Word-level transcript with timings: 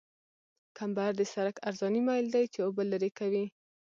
کمبر 0.77 1.11
د 1.17 1.21
سرک 1.33 1.55
عرضاني 1.67 2.01
میل 2.07 2.25
دی 2.35 2.43
چې 2.53 2.59
اوبه 2.65 2.83
لرې 2.91 3.11
کوي 3.19 3.45